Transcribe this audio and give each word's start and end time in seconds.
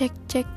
Cek 0.00 0.16
cek. 0.32 0.48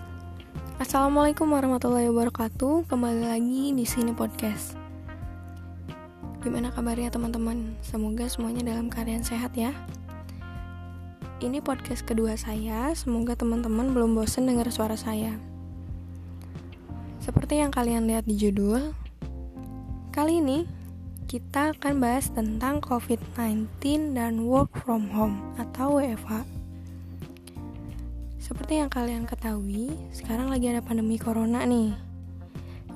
Assalamualaikum 0.80 1.52
warahmatullahi 1.52 2.08
wabarakatuh. 2.08 2.88
Kembali 2.88 3.28
lagi 3.28 3.76
di 3.76 3.84
sini 3.84 4.16
podcast. 4.16 4.80
Gimana 6.40 6.72
kabarnya 6.72 7.12
teman-teman? 7.12 7.76
Semoga 7.84 8.32
semuanya 8.32 8.72
dalam 8.72 8.88
keadaan 8.88 9.20
sehat 9.20 9.52
ya. 9.60 9.76
Ini 11.44 11.60
podcast 11.60 12.08
kedua 12.08 12.40
saya. 12.40 12.96
Semoga 12.96 13.36
teman-teman 13.36 13.92
belum 13.92 14.16
bosan 14.16 14.48
dengar 14.48 14.72
suara 14.72 14.96
saya. 14.96 15.36
Seperti 17.20 17.60
yang 17.60 17.76
kalian 17.76 18.08
lihat 18.08 18.24
di 18.24 18.40
judul, 18.40 18.96
kali 20.16 20.40
ini 20.40 20.64
kita 21.28 21.76
akan 21.76 22.00
bahas 22.00 22.32
tentang 22.32 22.80
COVID-19 22.80 23.68
dan 24.16 24.48
work 24.48 24.72
from 24.88 25.12
home 25.12 25.44
atau 25.60 26.00
WFH. 26.00 26.63
Seperti 28.44 28.76
yang 28.76 28.92
kalian 28.92 29.24
ketahui, 29.24 29.88
sekarang 30.12 30.52
lagi 30.52 30.68
ada 30.68 30.84
pandemi 30.84 31.16
corona 31.16 31.64
nih, 31.64 31.96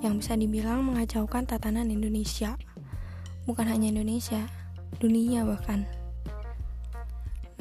yang 0.04 0.20
bisa 0.20 0.36
dibilang 0.36 0.84
mengacaukan 0.84 1.48
tatanan 1.48 1.88
Indonesia. 1.88 2.60
Bukan 3.48 3.64
hanya 3.64 3.88
Indonesia, 3.88 4.44
dunia 5.00 5.48
bahkan. 5.48 5.88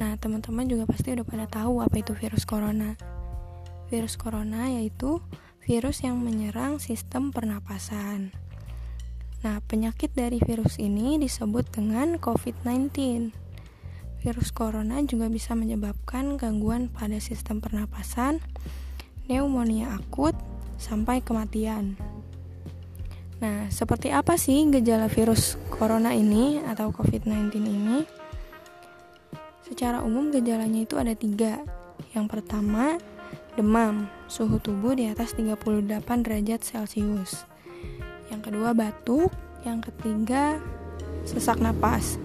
Nah, 0.03 0.19
teman-teman 0.19 0.67
juga 0.67 0.83
pasti 0.83 1.15
udah 1.15 1.23
pada 1.23 1.47
tahu 1.47 1.79
apa 1.79 1.95
itu 2.03 2.11
virus 2.11 2.43
corona. 2.43 2.99
Virus 3.87 4.19
corona 4.19 4.67
yaitu 4.67 5.23
virus 5.63 6.03
yang 6.03 6.19
menyerang 6.19 6.83
sistem 6.83 7.31
pernapasan. 7.31 8.35
Nah, 9.47 9.63
penyakit 9.63 10.11
dari 10.11 10.43
virus 10.43 10.75
ini 10.75 11.15
disebut 11.23 11.71
dengan 11.71 12.19
COVID-19. 12.19 13.46
Virus 14.21 14.49
corona 14.49 14.97
juga 15.05 15.29
bisa 15.29 15.53
menyebabkan 15.53 16.41
gangguan 16.41 16.89
pada 16.89 17.21
sistem 17.21 17.61
pernapasan, 17.61 18.41
pneumonia 19.25 19.93
akut, 19.93 20.33
sampai 20.77 21.21
kematian. 21.21 21.97
Nah, 23.37 23.69
seperti 23.69 24.09
apa 24.09 24.33
sih 24.33 24.65
gejala 24.73 25.05
virus 25.05 25.61
corona 25.69 26.09
ini 26.17 26.57
atau 26.65 26.89
COVID-19 26.89 27.53
ini? 27.61 27.97
Secara 29.61 30.01
umum 30.01 30.33
gejalanya 30.33 30.81
itu 30.81 30.97
ada 30.97 31.13
tiga. 31.13 31.61
Yang 32.17 32.25
pertama, 32.33 32.97
demam, 33.53 34.09
suhu 34.25 34.57
tubuh 34.57 34.97
di 34.97 35.05
atas 35.05 35.37
38 35.37 36.25
derajat 36.25 36.65
Celcius. 36.65 37.45
Yang 38.33 38.41
kedua, 38.49 38.73
batuk. 38.73 39.29
Yang 39.61 39.91
ketiga, 39.91 40.57
sesak 41.27 41.61
napas. 41.61 42.17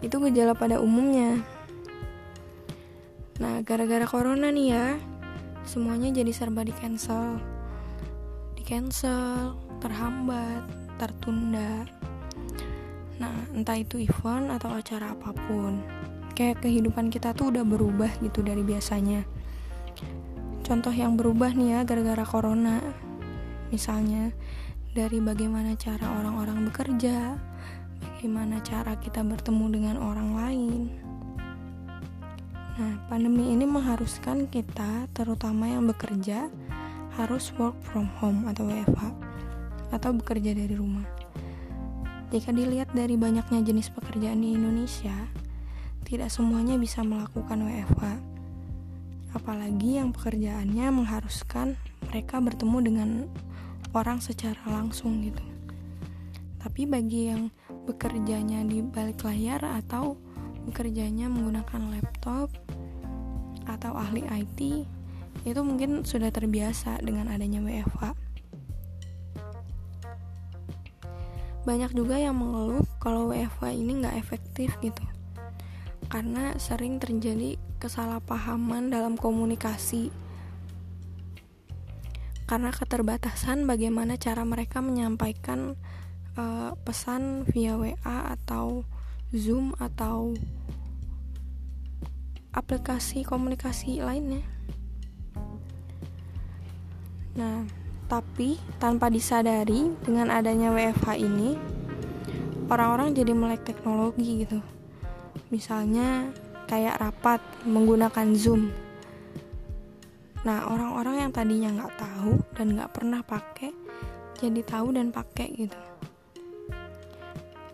Itu 0.00 0.16
gejala 0.24 0.56
pada 0.56 0.80
umumnya. 0.80 1.44
Nah, 3.40 3.64
gara-gara 3.64 4.04
corona 4.04 4.52
nih 4.52 4.68
ya, 4.72 4.86
semuanya 5.64 6.12
jadi 6.12 6.32
serba 6.32 6.64
di 6.64 6.72
cancel. 6.76 7.40
Di 8.56 8.64
cancel, 8.64 9.56
terhambat, 9.80 10.64
tertunda. 11.00 11.88
Nah, 13.20 13.36
entah 13.52 13.76
itu 13.76 14.00
event 14.00 14.52
atau 14.52 14.72
acara 14.72 15.12
apa 15.12 15.32
pun. 15.32 15.80
Kayak 16.36 16.64
kehidupan 16.64 17.12
kita 17.12 17.36
tuh 17.36 17.52
udah 17.52 17.64
berubah 17.64 18.08
gitu 18.24 18.40
dari 18.40 18.64
biasanya. 18.64 19.24
Contoh 20.64 20.92
yang 20.92 21.16
berubah 21.16 21.52
nih 21.52 21.76
ya 21.76 21.80
gara-gara 21.84 22.24
corona. 22.24 22.80
Misalnya 23.68 24.32
dari 24.96 25.20
bagaimana 25.20 25.76
cara 25.76 26.08
orang-orang 26.20 26.68
bekerja, 26.68 27.36
bagaimana 28.20 28.60
cara 28.60 29.00
kita 29.00 29.24
bertemu 29.24 29.80
dengan 29.80 29.96
orang 29.96 30.36
lain. 30.36 30.92
Nah, 32.76 33.00
pandemi 33.08 33.48
ini 33.48 33.64
mengharuskan 33.64 34.44
kita, 34.44 35.08
terutama 35.16 35.64
yang 35.64 35.88
bekerja, 35.88 36.52
harus 37.16 37.48
work 37.56 37.80
from 37.80 38.04
home 38.20 38.44
atau 38.44 38.68
WFH, 38.68 39.16
atau 39.96 40.12
bekerja 40.12 40.52
dari 40.52 40.76
rumah. 40.76 41.08
Jika 42.28 42.52
dilihat 42.52 42.92
dari 42.92 43.16
banyaknya 43.16 43.64
jenis 43.64 43.88
pekerjaan 43.88 44.44
di 44.44 44.52
Indonesia, 44.52 45.16
tidak 46.04 46.28
semuanya 46.28 46.76
bisa 46.76 47.00
melakukan 47.00 47.72
WFH. 47.72 48.04
Apalagi 49.32 49.96
yang 49.96 50.12
pekerjaannya 50.12 50.92
mengharuskan 50.92 51.80
mereka 52.12 52.36
bertemu 52.36 52.78
dengan 52.84 53.08
orang 53.96 54.20
secara 54.20 54.60
langsung 54.68 55.24
gitu. 55.24 55.40
Tapi 56.60 56.84
bagi 56.84 57.32
yang 57.32 57.48
bekerjanya 57.90 58.62
di 58.62 58.86
balik 58.86 59.26
layar 59.26 59.58
atau 59.66 60.14
bekerjanya 60.70 61.26
menggunakan 61.26 61.98
laptop 61.98 62.54
atau 63.66 63.92
ahli 63.98 64.22
IT 64.30 64.86
itu 65.42 65.60
mungkin 65.64 66.06
sudah 66.06 66.30
terbiasa 66.30 67.02
dengan 67.02 67.26
adanya 67.26 67.58
WFH. 67.64 68.14
Banyak 71.66 71.92
juga 71.92 72.16
yang 72.16 72.38
mengeluh 72.38 72.86
kalau 73.02 73.34
WFH 73.34 73.74
ini 73.74 74.00
nggak 74.00 74.16
efektif 74.16 74.74
gitu, 74.80 75.04
karena 76.08 76.56
sering 76.56 76.96
terjadi 76.96 77.60
kesalahpahaman 77.80 78.88
dalam 78.88 79.16
komunikasi 79.16 80.12
karena 82.50 82.74
keterbatasan 82.74 83.62
bagaimana 83.62 84.18
cara 84.18 84.42
mereka 84.42 84.82
menyampaikan 84.82 85.78
uh, 86.36 86.76
pesan 86.84 87.48
via 87.48 87.74
WA 87.74 88.34
atau 88.36 88.84
Zoom 89.30 89.74
atau 89.78 90.34
aplikasi 92.50 93.22
komunikasi 93.22 94.02
lainnya. 94.02 94.42
Nah, 97.38 97.62
tapi 98.10 98.58
tanpa 98.82 99.06
disadari 99.06 99.94
dengan 100.02 100.34
adanya 100.34 100.74
WFH 100.74 101.08
ini, 101.14 101.54
orang-orang 102.66 103.14
jadi 103.14 103.32
melek 103.32 103.62
teknologi 103.62 104.42
gitu. 104.42 104.58
Misalnya 105.54 106.34
kayak 106.66 106.98
rapat 106.98 107.40
menggunakan 107.66 108.34
Zoom. 108.34 108.74
Nah, 110.42 110.66
orang-orang 110.66 111.26
yang 111.26 111.30
tadinya 111.30 111.70
nggak 111.70 111.94
tahu 112.02 112.32
dan 112.58 112.66
nggak 112.74 112.90
pernah 112.90 113.20
pakai, 113.22 113.70
jadi 114.42 114.60
tahu 114.66 114.90
dan 114.98 115.14
pakai 115.14 115.48
gitu. 115.54 115.89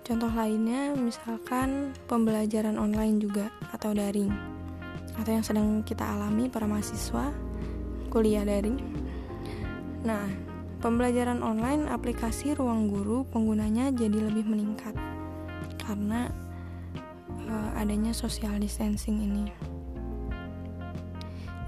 Contoh 0.07 0.31
lainnya 0.31 0.95
misalkan 0.95 1.91
pembelajaran 2.07 2.79
online 2.79 3.19
juga 3.19 3.51
atau 3.75 3.91
daring 3.91 4.31
atau 5.19 5.35
yang 5.35 5.43
sedang 5.43 5.83
kita 5.83 6.07
alami 6.07 6.47
para 6.47 6.63
mahasiswa 6.63 7.35
kuliah 8.07 8.47
daring. 8.47 8.79
Nah, 10.07 10.31
pembelajaran 10.79 11.43
online 11.43 11.91
aplikasi 11.91 12.55
ruang 12.55 12.87
guru 12.87 13.27
penggunanya 13.35 13.91
jadi 13.91 14.31
lebih 14.31 14.47
meningkat 14.47 14.95
karena 15.83 16.31
uh, 17.51 17.75
adanya 17.75 18.15
social 18.15 18.55
distancing 18.63 19.19
ini. 19.19 19.51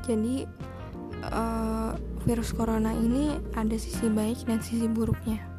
Jadi 0.06 0.46
uh, 1.26 1.90
virus 2.22 2.54
corona 2.54 2.94
ini 2.94 3.34
ada 3.58 3.74
sisi 3.74 4.06
baik 4.06 4.46
dan 4.46 4.62
sisi 4.62 4.86
buruknya 4.86 5.57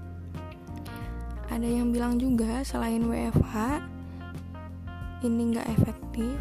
ada 1.49 1.65
yang 1.65 1.89
bilang 1.89 2.21
juga 2.21 2.61
selain 2.61 3.01
WFH 3.09 3.81
ini 5.25 5.41
nggak 5.51 5.67
efektif 5.81 6.37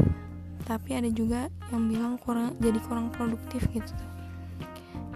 tapi 0.69 0.93
ada 0.93 1.09
juga 1.09 1.49
yang 1.73 1.89
bilang 1.89 2.15
kurang 2.21 2.53
jadi 2.61 2.77
kurang 2.85 3.09
produktif 3.09 3.65
gitu. 3.73 3.95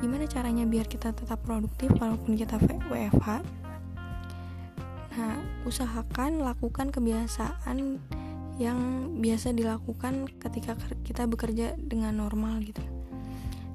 Gimana 0.00 0.24
caranya 0.24 0.64
biar 0.64 0.88
kita 0.88 1.12
tetap 1.12 1.44
produktif 1.44 1.92
walaupun 2.00 2.34
kita 2.34 2.56
WFH 2.88 3.44
nah 5.12 5.36
usahakan 5.68 6.40
lakukan 6.40 6.88
kebiasaan 6.88 8.00
yang 8.56 8.78
biasa 9.20 9.52
dilakukan 9.52 10.24
ketika 10.40 10.72
kita 11.04 11.28
bekerja 11.28 11.76
dengan 11.76 12.16
normal 12.16 12.64
gitu. 12.64 12.80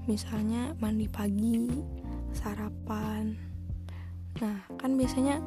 Misalnya 0.10 0.74
mandi 0.82 1.06
pagi 1.06 1.70
sarapan. 2.34 3.38
Nah 4.42 4.66
kan 4.82 4.98
biasanya 4.98 5.38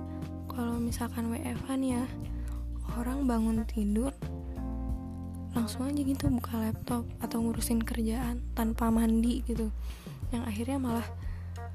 kalau 0.51 0.77
misalkan 0.83 1.31
WFH 1.31 1.69
nih 1.79 1.91
ya 1.95 2.05
orang 2.99 3.25
bangun 3.25 3.63
tidur 3.71 4.11
langsung 5.55 5.87
aja 5.91 5.99
gitu 5.99 6.31
buka 6.31 6.59
laptop 6.59 7.03
atau 7.19 7.43
ngurusin 7.43 7.83
kerjaan 7.83 8.39
tanpa 8.55 8.87
mandi 8.91 9.43
gitu. 9.47 9.71
Yang 10.31 10.43
akhirnya 10.47 10.79
malah 10.79 11.09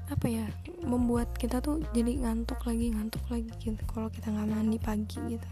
apa 0.06 0.26
ya 0.30 0.46
membuat 0.86 1.34
kita 1.36 1.58
tuh 1.60 1.82
jadi 1.90 2.24
ngantuk 2.24 2.62
lagi 2.62 2.94
ngantuk 2.94 3.24
lagi 3.28 3.50
gitu 3.60 3.82
kalau 3.90 4.08
kita 4.08 4.32
nggak 4.32 4.48
mandi 4.48 4.78
pagi 4.80 5.20
gitu. 5.36 5.48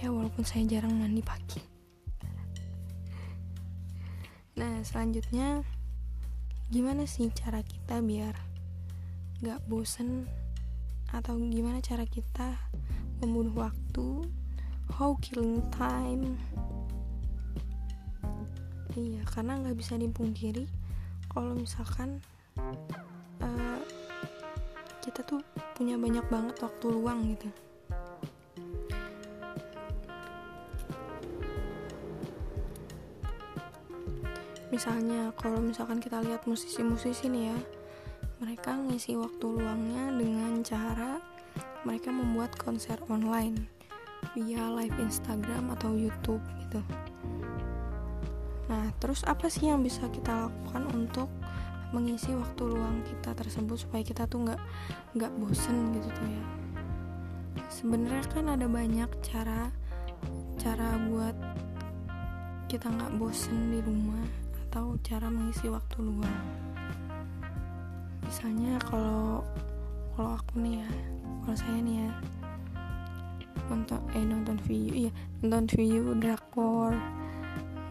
Ya 0.00 0.12
walaupun 0.12 0.44
saya 0.44 0.68
jarang 0.68 0.92
mandi 1.00 1.24
pagi. 1.24 1.60
Nah 4.60 4.84
selanjutnya 4.84 5.64
gimana 6.68 7.08
sih 7.08 7.32
cara 7.32 7.64
kita 7.64 8.04
biar 8.04 8.36
nggak 9.40 9.60
bosen 9.68 10.28
atau 11.14 11.38
gimana 11.38 11.78
cara 11.78 12.02
kita 12.02 12.58
membunuh 13.22 13.70
waktu? 13.70 14.26
How 14.98 15.14
killing 15.22 15.62
time? 15.70 16.34
Iya 18.98 19.22
karena 19.26 19.62
nggak 19.62 19.78
bisa 19.78 19.94
dipungkiri 19.94 20.66
kalau 21.30 21.54
misalkan 21.54 22.18
uh, 23.42 23.78
kita 25.02 25.22
tuh 25.26 25.42
punya 25.78 25.98
banyak 25.98 26.22
banget 26.30 26.58
waktu 26.62 26.86
luang 26.90 27.26
gitu. 27.30 27.50
Misalnya 34.70 35.30
kalau 35.38 35.62
misalkan 35.62 36.02
kita 36.02 36.18
lihat 36.18 36.42
musisi-musisi 36.50 37.30
nih 37.30 37.54
ya 37.54 37.58
mereka 38.44 38.76
ngisi 38.76 39.16
waktu 39.16 39.56
luangnya 39.56 40.12
dengan 40.20 40.60
cara 40.60 41.16
mereka 41.88 42.12
membuat 42.12 42.52
konser 42.60 43.00
online 43.08 43.56
via 44.36 44.68
live 44.68 44.92
Instagram 45.00 45.72
atau 45.72 45.96
YouTube 45.96 46.44
gitu. 46.60 46.84
Nah 48.68 48.92
terus 49.00 49.24
apa 49.24 49.48
sih 49.48 49.72
yang 49.72 49.80
bisa 49.80 50.04
kita 50.12 50.44
lakukan 50.44 50.84
untuk 50.92 51.32
mengisi 51.96 52.36
waktu 52.36 52.68
luang 52.68 53.00
kita 53.08 53.32
tersebut 53.32 53.80
supaya 53.80 54.04
kita 54.04 54.28
tuh 54.28 54.44
nggak 54.44 54.60
nggak 55.16 55.32
bosen 55.40 55.96
gitu 55.96 56.12
tuh 56.12 56.28
ya? 56.28 56.44
Sebenarnya 57.72 58.28
kan 58.28 58.44
ada 58.52 58.68
banyak 58.68 59.08
cara 59.24 59.72
cara 60.60 61.00
buat 61.08 61.36
kita 62.68 62.92
nggak 62.92 63.16
bosen 63.16 63.72
di 63.72 63.80
rumah 63.80 64.28
atau 64.68 65.00
cara 65.00 65.32
mengisi 65.32 65.72
waktu 65.72 65.96
luang 66.04 66.63
misalnya 68.34 68.82
kalau 68.82 69.46
kalau 70.18 70.34
aku 70.34 70.58
nih 70.58 70.82
ya 70.82 70.90
kalau 71.46 71.54
saya 71.54 71.78
nih 71.86 71.96
ya 72.02 72.10
nonton 73.70 74.02
eh 74.10 74.26
nonton 74.26 74.58
video 74.66 75.06
iya 75.06 75.12
nonton 75.38 75.70
video 75.70 76.18
drakor 76.18 76.98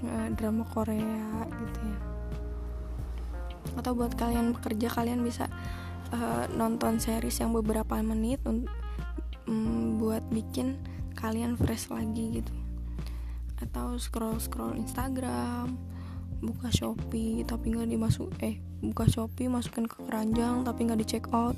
eh, 0.03 0.27
drama 0.35 0.67
Korea 0.67 1.47
gitu 1.47 1.79
ya. 1.87 1.99
Atau 3.79 3.95
buat 3.95 4.19
kalian 4.19 4.51
bekerja 4.51 4.91
kalian 4.91 5.23
bisa 5.23 5.47
uh, 6.11 6.43
nonton 6.51 6.99
series 6.99 7.39
yang 7.39 7.55
beberapa 7.55 7.95
menit 8.03 8.43
um, 8.43 9.95
buat 9.95 10.27
bikin 10.27 10.75
kalian 11.15 11.55
fresh 11.55 11.87
lagi 11.87 12.43
gitu. 12.43 12.51
Atau 13.63 13.95
scroll 13.95 14.43
scroll 14.43 14.75
Instagram 14.75 15.79
buka 16.43 16.67
Shopee 16.67 17.47
tapi 17.47 17.71
nggak 17.71 17.87
dimasuk 17.87 18.27
eh 18.43 18.72
buka 18.83 19.07
Shopee 19.07 19.47
masukin 19.47 19.87
ke 19.87 20.03
keranjang 20.03 20.67
tapi 20.67 20.83
nggak 20.83 20.99
di 20.99 21.07
check 21.07 21.25
out. 21.31 21.55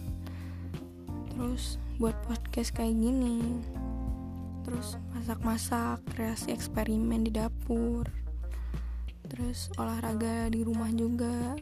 Terus 1.33 1.81
buat 1.97 2.13
podcast 2.29 2.69
kayak 2.77 2.93
gini. 2.93 3.41
Terus 4.61 5.01
masak-masak 5.17 6.05
kreasi 6.13 6.53
eksperimen 6.53 7.25
di 7.25 7.33
dapur. 7.33 8.05
Terus 9.25 9.73
olahraga 9.81 10.53
di 10.53 10.61
rumah 10.61 10.93
juga. 10.93 11.57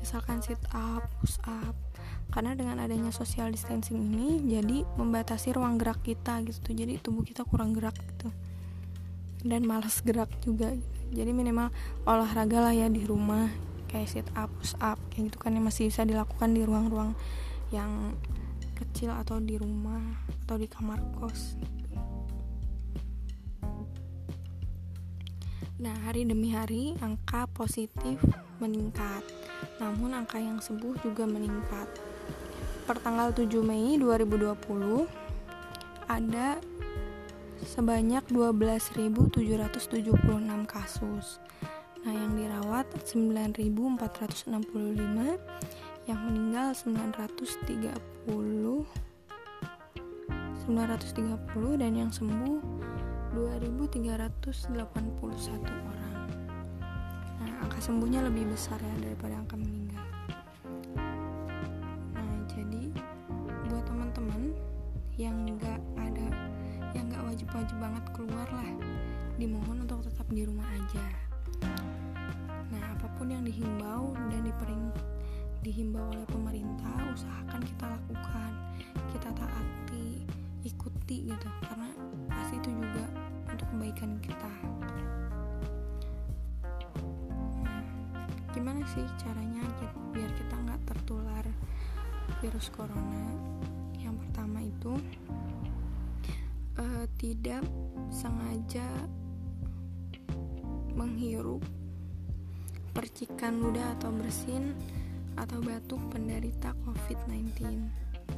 Misalkan 0.00 0.40
sit 0.40 0.60
up 0.72 1.04
push 1.20 1.36
up. 1.44 1.76
Karena 2.30 2.54
dengan 2.56 2.78
adanya 2.80 3.12
social 3.12 3.50
distancing 3.52 4.00
ini 4.00 4.40
jadi 4.48 4.86
membatasi 4.96 5.52
ruang 5.52 5.76
gerak 5.76 6.00
kita 6.00 6.40
gitu. 6.48 6.72
Jadi 6.72 6.96
tubuh 7.02 7.20
kita 7.26 7.44
kurang 7.44 7.76
gerak 7.76 7.94
gitu. 8.00 8.32
Dan 9.44 9.68
malas 9.68 10.00
gerak 10.00 10.32
juga 10.40 10.72
gitu. 10.72 10.98
Jadi 11.10 11.30
minimal 11.34 11.74
olahraga 12.06 12.70
lah 12.70 12.74
ya 12.74 12.86
di 12.86 13.02
rumah 13.02 13.69
kayak 13.90 14.06
sit 14.06 14.28
up 14.38 14.46
push 14.62 14.78
up 14.78 14.96
kayak 15.10 15.34
gitu 15.34 15.38
kan 15.42 15.58
yang 15.58 15.66
masih 15.66 15.90
bisa 15.90 16.06
dilakukan 16.06 16.54
di 16.54 16.62
ruang-ruang 16.62 17.18
yang 17.74 18.14
kecil 18.78 19.10
atau 19.10 19.42
di 19.42 19.58
rumah 19.58 20.00
atau 20.46 20.54
di 20.54 20.70
kamar 20.70 21.02
kos 21.18 21.58
Nah, 25.80 25.96
hari 26.04 26.28
demi 26.28 26.52
hari 26.52 26.92
angka 27.00 27.48
positif 27.56 28.20
meningkat. 28.60 29.24
Namun 29.80 30.12
angka 30.12 30.36
yang 30.36 30.60
sembuh 30.60 31.00
juga 31.00 31.24
meningkat. 31.24 31.88
Per 32.84 33.00
tanggal 33.00 33.32
7 33.32 33.48
Mei 33.64 33.96
2020 33.96 35.08
ada 36.04 36.60
sebanyak 37.64 38.20
12.776 38.28 40.04
kasus. 40.68 41.40
Nah, 42.00 42.16
yang 42.16 42.32
dirawat 42.32 42.88
9.465, 43.04 45.36
yang 46.08 46.20
meninggal 46.24 46.72
930 46.72 48.88
930 50.70 51.82
dan 51.82 51.98
yang 51.98 52.14
sembuh 52.14 52.62
2.381 53.34 54.78
orang. 55.66 56.30
Nah, 57.42 57.52
angka 57.66 57.82
sembuhnya 57.82 58.22
lebih 58.22 58.54
besar 58.54 58.78
ya 58.78 58.94
daripada 59.02 59.42
angka 59.42 59.58
meninggal. 59.58 60.06
Nah, 62.14 62.38
jadi 62.54 62.94
buat 63.66 63.82
teman-teman 63.82 64.54
yang 65.18 65.34
nggak 65.58 65.80
ada 65.98 66.28
yang 66.94 67.10
nggak 67.10 67.34
wajib-wajib 67.34 67.76
banget 67.82 68.04
keluar 68.14 68.46
lah 68.50 68.70
dimohon 69.42 69.82
untuk 69.82 70.06
tetap 70.06 70.26
di 70.30 70.46
rumah 70.46 70.66
aja 70.70 71.02
yang 73.30 73.44
dihimbau 73.46 74.12
dan 74.28 74.42
dipering 74.42 74.90
dihimbau 75.60 76.08
oleh 76.10 76.26
pemerintah 76.32 76.96
usahakan 77.12 77.60
kita 77.62 77.84
lakukan 77.86 78.52
kita 79.12 79.28
taati 79.36 80.24
ikuti 80.64 81.30
gitu. 81.30 81.48
Karena 81.64 81.90
pasti 82.28 82.56
itu 82.58 82.70
juga 82.72 83.04
untuk 83.50 83.66
kebaikan 83.74 84.10
kita. 84.22 84.52
Nah, 87.64 87.82
gimana 88.54 88.82
sih 88.90 89.04
caranya 89.20 89.64
biar 90.10 90.30
kita 90.34 90.54
nggak 90.66 90.80
tertular 90.88 91.44
virus 92.40 92.68
corona? 92.72 93.26
Yang 94.00 94.16
pertama 94.26 94.58
itu 94.64 94.92
uh, 96.80 97.04
tidak 97.20 97.62
sengaja 98.08 98.86
menghirup 100.96 101.62
percikan 102.90 103.58
ludah 103.62 103.94
atau 103.98 104.10
bersin 104.10 104.74
atau 105.38 105.62
batuk 105.62 106.00
penderita 106.10 106.74
COVID-19. 106.84 107.86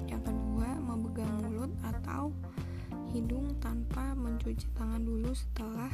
Yang 0.08 0.22
kedua, 0.28 0.68
memegang 0.78 1.32
mulut 1.42 1.72
atau 1.82 2.30
hidung 3.12 3.52
tanpa 3.60 4.16
mencuci 4.16 4.68
tangan 4.76 5.04
dulu 5.04 5.32
setelah 5.36 5.92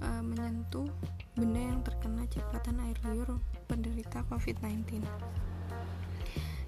uh, 0.00 0.22
menyentuh 0.24 0.88
benda 1.36 1.60
yang 1.60 1.80
terkena 1.84 2.24
cipratan 2.30 2.80
air 2.84 2.98
liur 3.04 3.40
penderita 3.68 4.24
COVID-19. 4.28 5.04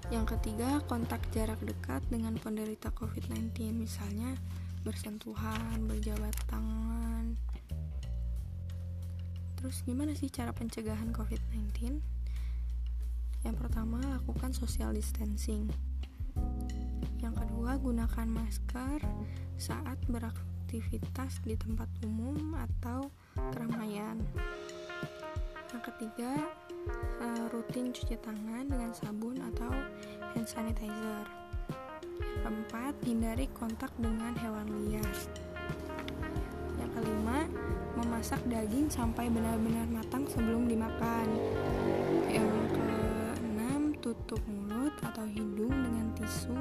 Yang 0.07 0.39
ketiga, 0.39 0.79
kontak 0.87 1.19
jarak 1.35 1.59
dekat 1.67 1.99
dengan 2.07 2.39
penderita 2.39 2.93
COVID-19, 2.95 3.75
misalnya 3.75 4.39
bersentuhan, 4.87 5.83
berjabat 5.83 6.31
tangan. 6.47 7.35
Terus 9.57 9.81
gimana 9.81 10.13
sih 10.13 10.29
cara 10.29 10.53
pencegahan 10.53 11.09
COVID-19? 11.09 11.97
Yang 13.41 13.55
pertama, 13.57 13.97
lakukan 14.05 14.53
social 14.53 14.93
distancing. 14.93 15.65
Yang 17.17 17.41
kedua, 17.41 17.81
gunakan 17.81 18.27
masker 18.29 19.01
saat 19.57 19.97
beraktivitas 20.05 21.41
di 21.41 21.57
tempat 21.57 21.89
umum 22.05 22.53
atau 22.53 23.09
keramaian. 23.53 24.21
Yang 25.73 25.81
ketiga, 25.89 26.37
eh, 27.25 27.45
rutin 27.49 27.89
cuci 27.89 28.15
tangan 28.21 28.69
dengan 28.69 28.93
sabun 28.93 29.41
atau 29.41 29.73
hand 30.37 30.47
sanitizer. 30.47 31.25
Keempat, 32.45 32.93
hindari 33.03 33.49
kontak 33.57 33.89
dengan 33.97 34.37
hewan 34.37 34.69
liar. 34.85 35.09
Kelima, 36.97 37.45
memasak 37.93 38.41
daging 38.49 38.89
sampai 38.89 39.29
benar-benar 39.29 39.85
matang 39.85 40.25
sebelum 40.25 40.65
dimakan. 40.65 41.29
Yang 42.25 42.49
keenam, 42.73 43.81
tutup 44.01 44.41
mulut 44.49 44.97
atau 45.05 45.21
hidung 45.29 45.69
dengan 45.69 46.09
tisu 46.17 46.57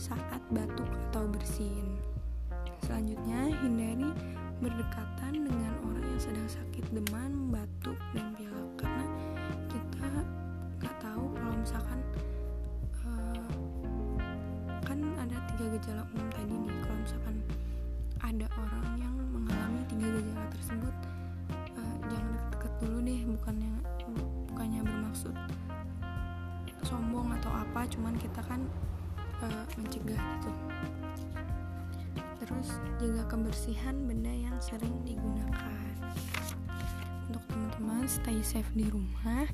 saat 0.00 0.40
batuk 0.48 0.88
atau 1.10 1.28
bersin. 1.28 2.00
Selanjutnya, 2.88 3.52
hindari 3.60 4.16
berdekatan 4.64 5.44
dengan 5.44 5.72
orang 5.92 6.04
yang 6.08 6.22
sedang 6.24 6.48
sakit 6.48 6.84
demam, 6.96 7.23
sombong 26.84 27.32
atau 27.40 27.50
apa 27.50 27.88
cuman 27.88 28.14
kita 28.20 28.40
kan 28.44 28.60
uh, 29.42 29.64
mencegah 29.80 30.20
gitu. 30.20 30.50
Terus 32.44 32.68
jaga 33.00 33.24
kebersihan 33.32 33.96
benda 34.04 34.30
yang 34.30 34.56
sering 34.60 34.92
digunakan. 35.02 35.96
Untuk 37.26 37.40
teman-teman 37.48 38.04
stay 38.04 38.38
safe 38.44 38.68
di 38.76 38.86
rumah 38.92 39.48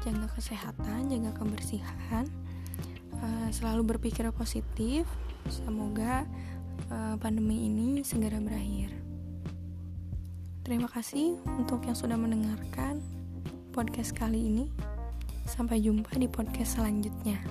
jaga 0.00 0.32
kesehatan 0.32 1.12
jaga 1.12 1.36
kebersihan 1.36 2.24
uh, 3.20 3.48
selalu 3.52 3.96
berpikir 3.96 4.24
positif. 4.32 5.04
Semoga 5.48 6.24
uh, 6.88 7.16
pandemi 7.20 7.68
ini 7.68 8.00
segera 8.00 8.40
berakhir. 8.40 8.92
Terima 10.64 10.88
kasih 10.88 11.40
untuk 11.58 11.84
yang 11.84 11.96
sudah 11.96 12.16
mendengarkan 12.16 13.00
podcast 13.72 14.12
kali 14.14 14.48
ini 14.48 14.64
sampai 15.50 15.82
jumpa 15.82 16.14
di 16.14 16.30
podcast 16.30 16.78
selanjutnya. 16.78 17.42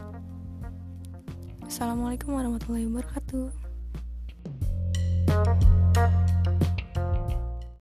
Assalamualaikum 1.67 2.31
warahmatullahi 2.31 2.87
wabarakatuh 2.87 3.68